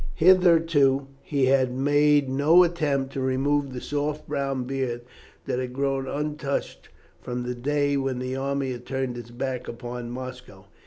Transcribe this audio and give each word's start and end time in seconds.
Hitherto 0.15 1.05
he 1.21 1.45
had 1.45 1.71
made 1.71 2.27
no 2.27 2.63
attempt 2.63 3.13
to 3.13 3.21
remove 3.21 3.71
the 3.71 3.79
soft 3.79 4.27
brown 4.27 4.63
beard 4.63 5.01
that 5.45 5.59
had 5.59 5.73
grown 5.73 6.07
untouched 6.07 6.89
from 7.21 7.43
the 7.43 7.53
day 7.53 7.95
when 7.97 8.17
the 8.17 8.35
army 8.35 8.71
had 8.71 8.87
turned 8.87 9.15
its 9.15 9.29
back 9.29 9.67
upon 9.67 10.09
Moscow. 10.09 10.65